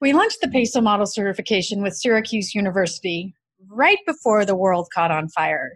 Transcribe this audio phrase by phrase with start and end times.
[0.00, 3.34] We launched the PESO model certification with Syracuse University
[3.68, 5.72] right before the world caught on fire.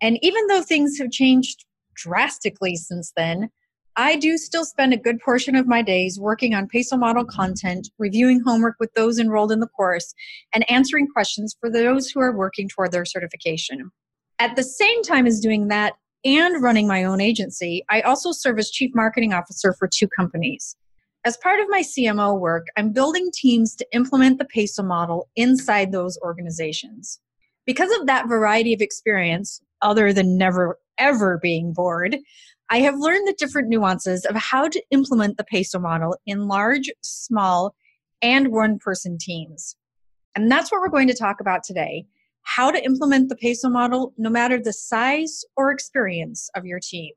[0.00, 1.64] And even though things have changed
[1.96, 3.50] drastically since then,
[3.96, 7.90] I do still spend a good portion of my days working on PESO model content,
[7.98, 10.14] reviewing homework with those enrolled in the course,
[10.54, 13.90] and answering questions for those who are working toward their certification.
[14.38, 15.94] At the same time as doing that
[16.24, 20.76] and running my own agency, I also serve as Chief Marketing Officer for two companies.
[21.26, 25.90] As part of my CMO work, I'm building teams to implement the PESO model inside
[25.90, 27.18] those organizations.
[27.64, 32.18] Because of that variety of experience, other than never ever being bored,
[32.68, 36.90] I have learned the different nuances of how to implement the PESO model in large,
[37.00, 37.74] small,
[38.20, 39.76] and one person teams.
[40.34, 42.06] And that's what we're going to talk about today
[42.46, 47.12] how to implement the PESO model no matter the size or experience of your team.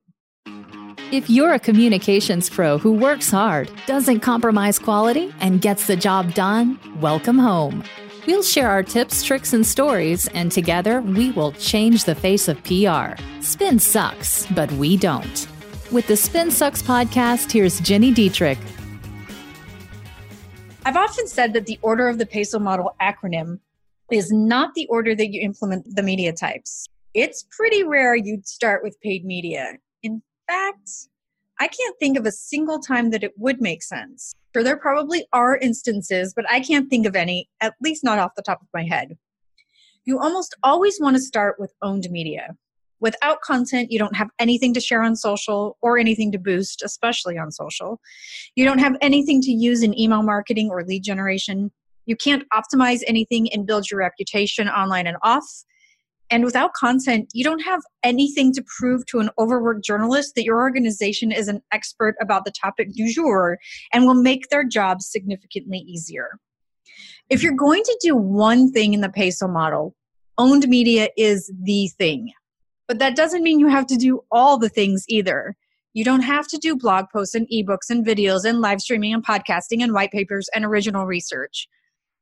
[1.10, 6.34] If you're a communications pro who works hard, doesn't compromise quality, and gets the job
[6.34, 7.82] done, welcome home.
[8.28, 12.62] We'll share our tips, tricks, and stories, and together we will change the face of
[12.66, 13.16] PR.
[13.40, 15.48] Spin sucks, but we don't.
[15.94, 18.60] With the Spin Sucks podcast, here's Gini Dietrich.
[20.86, 23.60] I've often said that the order of the PESO model acronym
[24.12, 26.86] is not the order that you implement the media types.
[27.14, 29.78] It's pretty rare you'd start with paid media.
[30.04, 30.90] In fact,
[31.60, 34.34] I can't think of a single time that it would make sense.
[34.54, 38.36] Sure, there probably are instances, but I can't think of any, at least not off
[38.36, 39.18] the top of my head.
[40.06, 42.56] You almost always want to start with owned media.
[43.00, 47.38] Without content, you don't have anything to share on social or anything to boost, especially
[47.38, 48.00] on social.
[48.56, 51.72] You don't have anything to use in email marketing or lead generation.
[52.06, 55.46] You can't optimize anything and build your reputation online and off.
[56.30, 60.60] And without content, you don't have anything to prove to an overworked journalist that your
[60.60, 63.58] organization is an expert about the topic du jour
[63.94, 66.40] and will make their job significantly easier.
[67.30, 69.96] If you're going to do one thing in the PESO model,
[70.38, 72.32] owned media is the thing.
[72.88, 75.56] But that doesn't mean you have to do all the things either.
[75.94, 79.26] You don't have to do blog posts and ebooks and videos and live streaming and
[79.26, 81.68] podcasting and white papers and original research.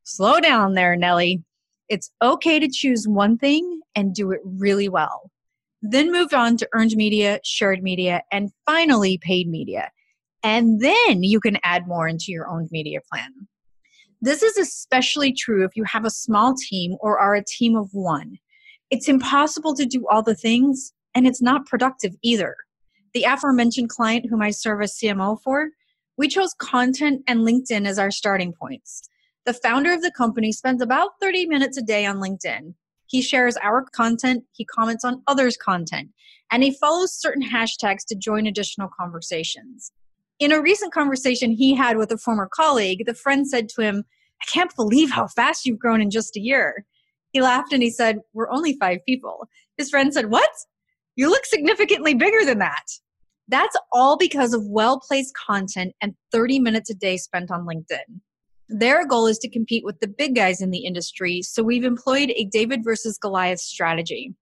[0.03, 1.44] Slow down there, Nellie.
[1.90, 5.31] It's okay to choose one thing and do it really well.
[5.81, 9.91] Then move on to earned media, shared media, and finally paid media.
[10.41, 13.31] And then you can add more into your owned media plan.
[14.22, 17.90] This is especially true if you have a small team or are a team of
[17.94, 18.40] one.
[18.90, 22.56] It's impossible to do all the things, and it's not productive either.
[23.13, 25.69] The aforementioned client whom I serve as CMO for,
[26.17, 29.03] we chose content and LinkedIn as our starting points.
[29.45, 32.73] The founder of the company spends about 30 minutes a day on LinkedIn.
[33.06, 36.09] He shares our content, he comments on others' content,
[36.51, 39.91] and he follows certain hashtags to join additional conversations.
[40.39, 44.03] In a recent conversation he had with a former colleague, the friend said to him,
[44.41, 46.84] I can't believe how fast you've grown in just a year.
[47.31, 49.47] He laughed and he said, We're only five people.
[49.78, 50.50] His friend said, What?
[51.16, 52.85] You look significantly bigger than that.
[53.47, 58.22] That's all because of well placed content and 30 minutes a day spent on LinkedIn.
[58.68, 62.31] Their goal is to compete with the big guys in the industry, so we've employed
[62.36, 64.34] a David versus Goliath strategy.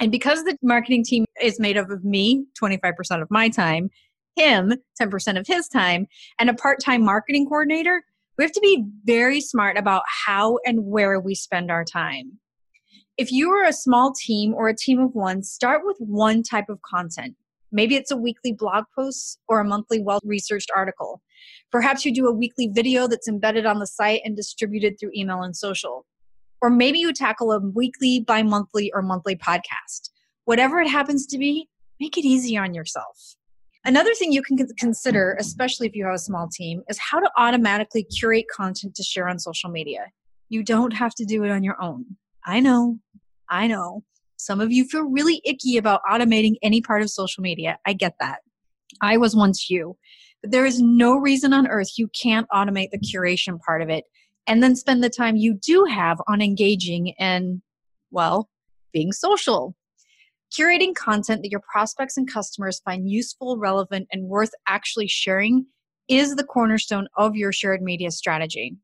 [0.00, 3.90] And because the marketing team is made up of me, 25% of my time,
[4.34, 6.06] him, 10% of his time,
[6.38, 8.02] and a part time marketing coordinator,
[8.38, 12.38] we have to be very smart about how and where we spend our time.
[13.18, 16.70] If you are a small team or a team of one, start with one type
[16.70, 17.36] of content.
[17.70, 21.20] Maybe it's a weekly blog post or a monthly well researched article.
[21.70, 25.42] Perhaps you do a weekly video that's embedded on the site and distributed through email
[25.42, 26.06] and social.
[26.62, 30.10] Or maybe you tackle a weekly, bi monthly, or monthly podcast.
[30.44, 31.68] Whatever it happens to be,
[31.98, 33.36] make it easy on yourself.
[33.84, 37.30] Another thing you can consider, especially if you have a small team, is how to
[37.38, 40.06] automatically curate content to share on social media.
[40.50, 42.04] You don't have to do it on your own.
[42.44, 42.98] I know,
[43.48, 44.04] I know.
[44.36, 47.78] Some of you feel really icky about automating any part of social media.
[47.86, 48.40] I get that.
[49.00, 49.96] I was once you.
[50.42, 54.04] But there is no reason on earth you can't automate the curation part of it
[54.46, 57.62] and then spend the time you do have on engaging and,
[58.10, 58.48] well,
[58.92, 59.76] being social.
[60.52, 65.66] Curating content that your prospects and customers find useful, relevant, and worth actually sharing
[66.08, 68.76] is the cornerstone of your shared media strategy.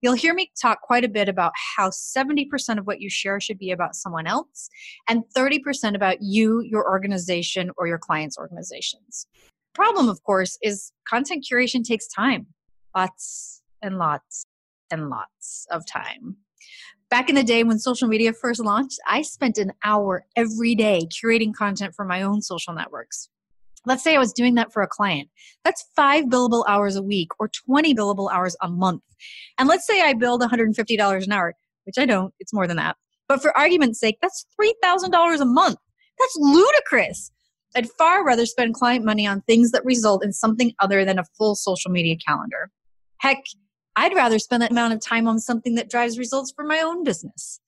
[0.00, 3.58] You'll hear me talk quite a bit about how 70% of what you share should
[3.58, 4.68] be about someone else
[5.08, 9.26] and 30% about you, your organization, or your clients' organizations.
[9.78, 12.48] Problem, of course, is content curation takes time
[12.96, 14.44] lots and lots
[14.90, 16.38] and lots of time.
[17.10, 21.02] Back in the day when social media first launched, I spent an hour every day
[21.06, 23.28] curating content for my own social networks.
[23.86, 25.28] Let's say I was doing that for a client.
[25.62, 29.04] That's five billable hours a week or 20 billable hours a month.
[29.58, 31.54] And let's say I billed $150 an hour,
[31.84, 32.96] which I don't, it's more than that.
[33.28, 35.78] But for argument's sake, that's $3,000 a month.
[36.18, 37.30] That's ludicrous.
[37.76, 41.24] I'd far rather spend client money on things that result in something other than a
[41.36, 42.70] full social media calendar.
[43.18, 43.44] Heck,
[43.96, 47.04] I'd rather spend that amount of time on something that drives results for my own
[47.04, 47.60] business.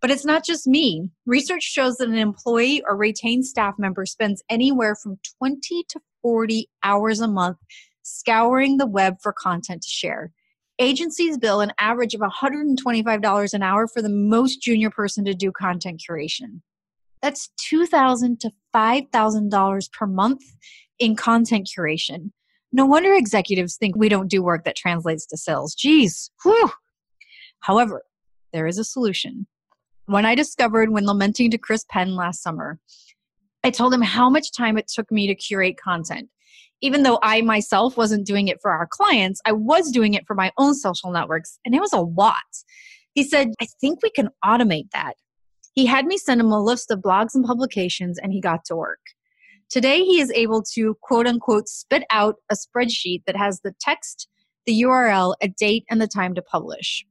[0.00, 1.10] But it's not just me.
[1.26, 6.68] Research shows that an employee or retained staff member spends anywhere from 20 to 40
[6.82, 7.58] hours a month
[8.06, 10.32] scouring the web for content to share.
[10.78, 15.50] Agencies bill an average of $125 an hour for the most junior person to do
[15.50, 16.60] content curation.
[17.22, 20.42] That's 2,000 to $5,000 per month
[20.98, 22.30] in content curation.
[22.72, 25.74] No wonder executives think we don't do work that translates to sales.
[25.74, 26.70] Geez, whew.
[27.60, 28.02] However,
[28.52, 29.46] there is a solution.
[30.06, 32.78] When I discovered when lamenting to Chris Penn last summer,
[33.64, 36.28] I told him how much time it took me to curate content.
[36.82, 40.34] Even though I myself wasn't doing it for our clients, I was doing it for
[40.34, 42.34] my own social networks, and it was a lot.
[43.14, 45.14] He said, I think we can automate that.
[45.76, 48.74] He had me send him a list of blogs and publications, and he got to
[48.74, 48.98] work.
[49.68, 54.26] Today, he is able to quote unquote spit out a spreadsheet that has the text,
[54.64, 57.04] the URL, a date, and the time to publish.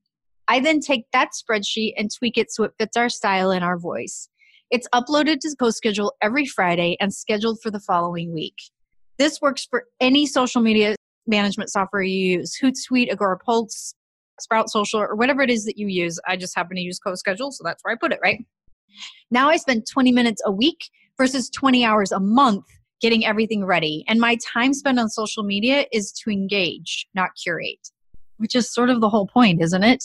[0.48, 3.78] I then take that spreadsheet and tweak it so it fits our style and our
[3.78, 4.30] voice.
[4.72, 8.58] It's uploaded to CoSchedule every Friday and scheduled for the following week.
[9.20, 10.96] This works for any social media
[11.28, 13.94] management software you use Hootsuite, Agora Pulse,
[14.40, 16.20] Sprout Social, or whatever it is that you use.
[16.28, 18.44] I just happen to use CoSchedule, so that's where I put it, right?
[19.32, 22.66] Now I spend 20 minutes a week versus 20 hours a month
[23.02, 24.04] getting everything ready.
[24.08, 27.90] And my time spent on social media is to engage, not curate,
[28.38, 30.04] which is sort of the whole point, isn't it?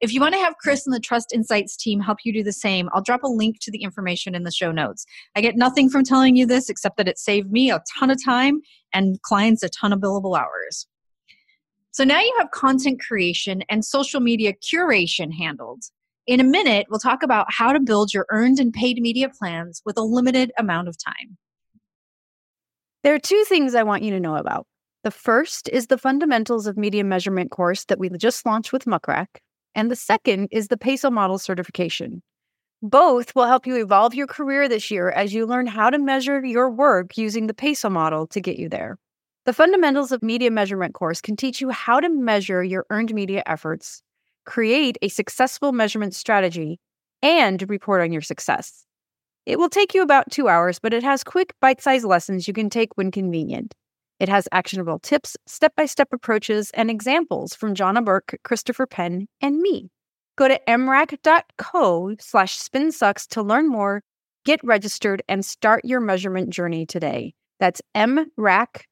[0.00, 2.52] If you want to have Chris and the Trust Insights team help you do the
[2.52, 5.06] same, I'll drop a link to the information in the show notes.
[5.34, 8.22] I get nothing from telling you this except that it saved me a ton of
[8.22, 8.60] time
[8.92, 10.86] and clients a ton of billable hours.
[11.92, 15.84] So now you have content creation and social media curation handled.
[16.26, 19.82] In a minute, we'll talk about how to build your earned and paid media plans
[19.84, 21.36] with a limited amount of time.
[23.02, 24.66] There are two things I want you to know about.
[25.02, 29.06] The first is the Fundamentals of Media Measurement course that we just launched with Muck
[29.06, 29.42] Rack,
[29.74, 32.22] and the second is the PESO model certification.
[32.80, 36.42] Both will help you evolve your career this year as you learn how to measure
[36.42, 38.96] your work using the PESO model to get you there.
[39.44, 43.42] The Fundamentals of Media Measurement course can teach you how to measure your earned media
[43.44, 44.02] efforts
[44.44, 46.80] create a successful measurement strategy,
[47.22, 48.84] and report on your success.
[49.46, 52.54] It will take you about two hours, but it has quick, bite sized lessons you
[52.54, 53.74] can take when convenient.
[54.20, 59.26] It has actionable tips, step by step approaches, and examples from Johna Burke, Christopher Penn,
[59.40, 59.90] and me.
[60.36, 64.02] Go to mrac.co slash spinsucks to learn more,
[64.44, 67.34] get registered, and start your measurement journey today.
[67.60, 68.82] That's mrac.co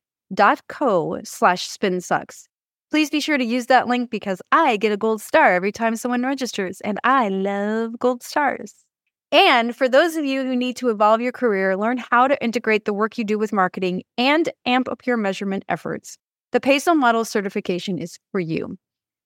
[1.25, 2.45] slash spinsucks.
[2.93, 5.97] Please be sure to use that link because I get a gold star every time
[5.97, 8.85] someone registers, and I love gold stars.
[9.33, 12.85] And for those of you who need to evolve your career, learn how to integrate
[12.85, 16.19] the work you do with marketing and amp up your measurement efforts,
[16.50, 18.77] the PESO Model certification is for you.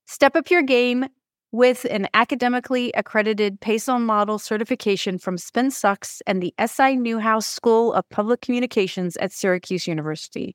[0.07, 1.07] Step up your game
[1.51, 8.09] with an academically accredited PESO Model certification from SpinSucks and the SI Newhouse School of
[8.11, 10.55] Public Communications at Syracuse University.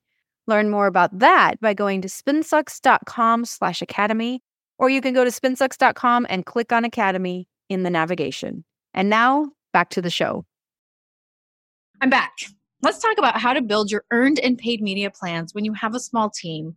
[0.52, 4.44] Learn more about that by going to spinsucks.com slash academy,
[4.78, 8.66] or you can go to spinsucks.com and click on academy in the navigation.
[8.94, 10.44] And now back to the show.
[12.02, 12.34] I'm back.
[12.82, 15.96] Let's talk about how to build your earned and paid media plans when you have
[15.96, 16.76] a small team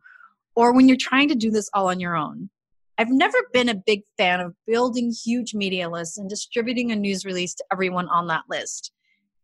[0.55, 2.51] or when you're trying to do this all on your own.
[2.97, 7.25] I've never been a big fan of building huge media lists and distributing a news
[7.25, 8.93] release to everyone on that list.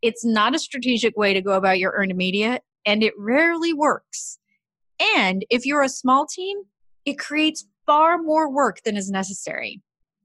[0.03, 4.39] It's not a strategic way to go about your earned media, and it rarely works.
[5.17, 6.59] And if you're a small team,
[7.05, 9.81] it creates far more work than is necessary.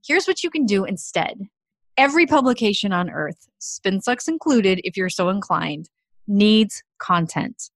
[0.05, 1.47] Here's what you can do instead.
[1.97, 5.89] Every publication on earth, SpinSucks included if you're so inclined,
[6.27, 7.69] needs content.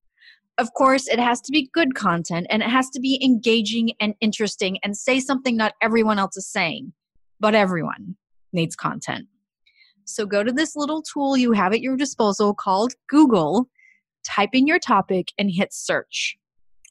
[0.57, 4.13] Of course, it has to be good content and it has to be engaging and
[4.19, 6.91] interesting and say something not everyone else is saying,
[7.39, 8.17] but everyone
[8.51, 9.27] needs content.
[10.03, 13.69] So go to this little tool you have at your disposal called Google
[14.25, 16.37] type in your topic, and hit search.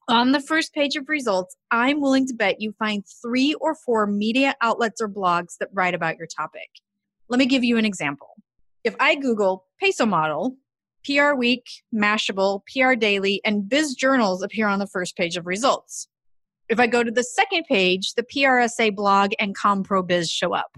[0.09, 4.07] On the first page of results, I'm willing to bet you find three or four
[4.07, 6.71] media outlets or blogs that write about your topic.
[7.29, 8.29] Let me give you an example.
[8.85, 10.57] If I Google PESO model,
[11.05, 16.09] PR Week, Mashable, PR Daily, and Biz Journals appear on the first page of results.
[16.69, 20.77] If I go to the second page, the PRSA blog and ComPro Biz show up.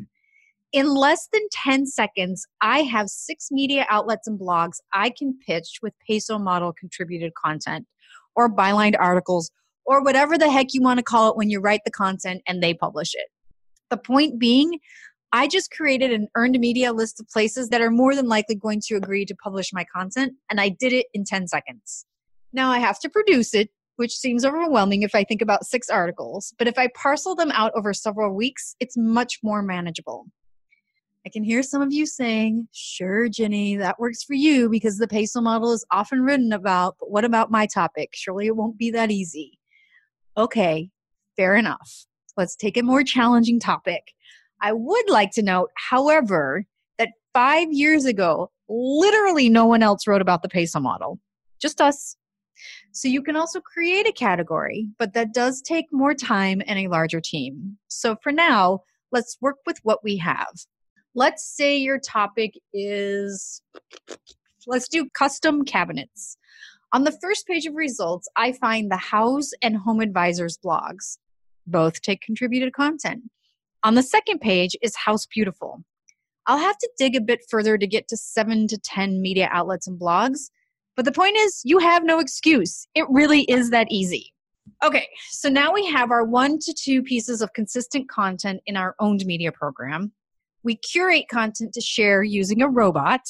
[0.72, 5.80] In less than 10 seconds, I have six media outlets and blogs I can pitch
[5.82, 7.88] with Peso model contributed content
[8.36, 9.50] or bylined articles
[9.84, 12.62] or whatever the heck you want to call it when you write the content and
[12.62, 13.26] they publish it.
[13.90, 14.78] The point being,
[15.32, 18.80] I just created an earned media list of places that are more than likely going
[18.86, 22.06] to agree to publish my content, and I did it in 10 seconds.
[22.52, 26.54] Now I have to produce it, which seems overwhelming if I think about six articles,
[26.58, 30.26] but if I parcel them out over several weeks, it's much more manageable.
[31.26, 35.08] I can hear some of you saying, Sure, Gini, that works for you because the
[35.08, 38.10] Peso model is often written about, but what about my topic?
[38.14, 39.58] Surely it won't be that easy.
[40.36, 40.90] Okay,
[41.36, 42.06] fair enough.
[42.36, 44.12] Let's take a more challenging topic.
[44.62, 46.64] I would like to note, however,
[46.98, 51.20] that five years ago, literally no one else wrote about the Peso model,
[51.60, 52.16] just us.
[52.92, 56.88] So you can also create a category, but that does take more time and a
[56.88, 57.76] larger team.
[57.88, 58.80] So for now,
[59.12, 60.48] let's work with what we have.
[61.14, 63.62] Let's say your topic is,
[64.66, 66.36] let's do custom cabinets.
[66.92, 71.18] On the first page of results, I find the House and Home Advisors blogs.
[71.66, 73.22] Both take contributed content.
[73.82, 75.82] On the second page is House Beautiful.
[76.46, 79.86] I'll have to dig a bit further to get to seven to 10 media outlets
[79.86, 80.50] and blogs,
[80.96, 82.86] but the point is, you have no excuse.
[82.94, 84.32] It really is that easy.
[84.84, 88.94] Okay, so now we have our one to two pieces of consistent content in our
[88.98, 90.12] owned media program.
[90.62, 93.22] We curate content to share using a robot.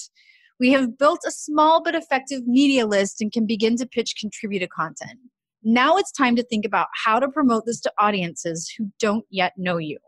[0.59, 4.71] We have built a small but effective media list and can begin to pitch contributed
[4.71, 5.19] content.
[5.63, 9.53] Now it's time to think about how to promote this to audiences who don't yet
[9.57, 9.99] know you.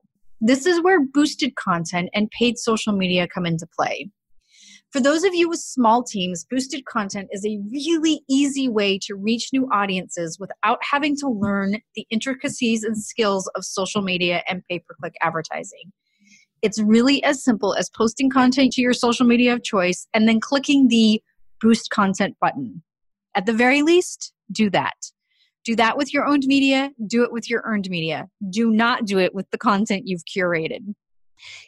[0.41, 4.11] This is where boosted content and paid social media come into play.
[4.91, 9.15] For those of you with small teams, boosted content is a really easy way to
[9.15, 14.63] reach new audiences without having to learn the intricacies and skills of social media and
[14.69, 15.93] pay per click advertising.
[16.63, 20.41] It's really as simple as posting content to your social media of choice and then
[20.41, 21.21] clicking the
[21.61, 22.83] boost content button.
[23.35, 24.95] At the very least, do that.
[25.65, 28.29] Do that with your owned media, do it with your earned media.
[28.51, 30.95] Do not do it with the content you've curated.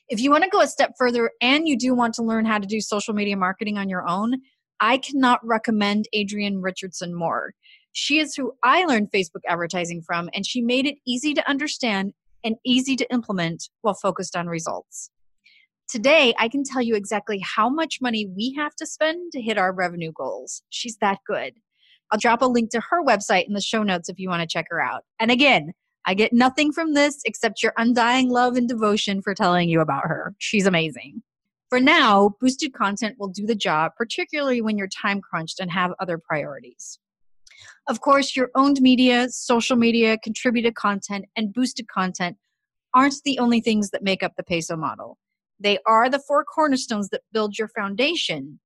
[0.08, 2.58] If you want to go a step further and you do want to learn how
[2.58, 4.40] to do social media marketing on your own,
[4.80, 7.54] I cannot recommend Adrienne Richardson more.
[7.92, 12.12] She is who I learned Facebook advertising from, and she made it easy to understand
[12.44, 15.10] and easy to implement while focused on results.
[15.88, 19.58] Today, I can tell you exactly how much money we have to spend to hit
[19.58, 20.62] our revenue goals.
[20.70, 21.54] She's that good.
[22.10, 24.46] I'll drop a link to her website in the show notes if you want to
[24.46, 25.04] check her out.
[25.18, 25.72] And again,
[26.06, 30.04] I get nothing from this except your undying love and devotion for telling you about
[30.04, 30.34] her.
[30.38, 31.22] She's amazing.
[31.70, 35.92] For now, boosted content will do the job, particularly when you're time crunched and have
[35.98, 36.98] other priorities.
[37.86, 42.36] Of course, your owned media, social media, contributed content, and boosted content
[42.94, 45.18] aren't the only things that make up the peso model.
[45.60, 48.60] They are the four cornerstones that build your foundation,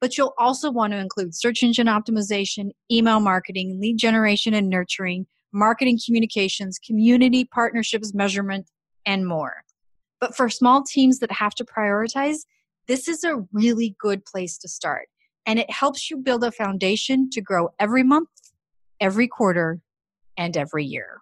[0.00, 5.26] but you'll also want to include search engine optimization, email marketing, lead generation and nurturing,
[5.52, 8.70] marketing communications, community partnerships measurement,
[9.06, 9.64] and more.
[10.20, 12.40] But for small teams that have to prioritize,
[12.86, 15.08] this is a really good place to start.
[15.46, 18.28] And it helps you build a foundation to grow every month,
[19.00, 19.80] every quarter,
[20.36, 21.20] and every year.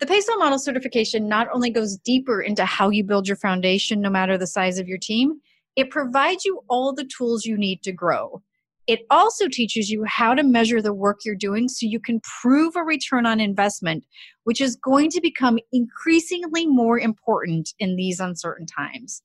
[0.00, 4.10] The Peso Model certification not only goes deeper into how you build your foundation, no
[4.10, 5.40] matter the size of your team,
[5.76, 8.42] it provides you all the tools you need to grow.
[8.86, 12.74] It also teaches you how to measure the work you're doing so you can prove
[12.76, 14.04] a return on investment,
[14.44, 19.22] which is going to become increasingly more important in these uncertain times.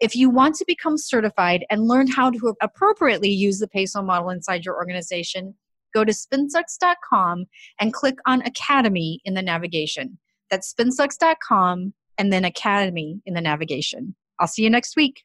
[0.00, 4.30] If you want to become certified and learn how to appropriately use the PESO model
[4.30, 5.54] inside your organization,
[5.94, 7.46] go to spinsucks.com
[7.80, 10.18] and click on Academy in the navigation.
[10.50, 14.14] That's spinsucks.com and then Academy in the navigation.
[14.38, 15.24] I'll see you next week.